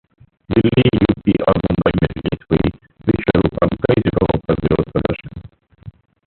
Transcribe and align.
Delhi, 0.49 0.83
UP 0.93 1.33
और 1.43 1.57
मुंबई 1.57 1.91
में 1.95 2.07
release 2.11 2.45
हुई 2.51 2.71
'विश्वरूपम', 3.07 3.75
कुछ 3.77 3.99
जगहों 3.99 4.39
पर 4.39 4.53
विरोध 4.55 4.91
प्रदर्शन 4.91 5.41